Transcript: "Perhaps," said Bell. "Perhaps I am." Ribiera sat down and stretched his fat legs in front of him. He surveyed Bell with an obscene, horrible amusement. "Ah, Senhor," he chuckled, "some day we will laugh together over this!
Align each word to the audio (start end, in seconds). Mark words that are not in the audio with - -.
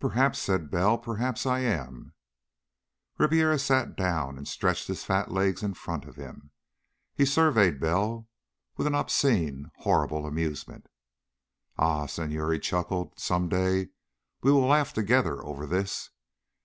"Perhaps," 0.00 0.40
said 0.40 0.72
Bell. 0.72 0.98
"Perhaps 0.98 1.46
I 1.46 1.60
am." 1.60 2.14
Ribiera 3.16 3.60
sat 3.60 3.96
down 3.96 4.36
and 4.38 4.48
stretched 4.48 4.88
his 4.88 5.04
fat 5.04 5.30
legs 5.30 5.62
in 5.62 5.74
front 5.74 6.04
of 6.04 6.16
him. 6.16 6.50
He 7.14 7.24
surveyed 7.24 7.78
Bell 7.78 8.26
with 8.76 8.88
an 8.88 8.96
obscene, 8.96 9.70
horrible 9.76 10.26
amusement. 10.26 10.88
"Ah, 11.78 12.06
Senhor," 12.06 12.50
he 12.54 12.58
chuckled, 12.58 13.20
"some 13.20 13.48
day 13.48 13.90
we 14.42 14.50
will 14.50 14.66
laugh 14.66 14.92
together 14.92 15.40
over 15.46 15.64
this! 15.64 16.10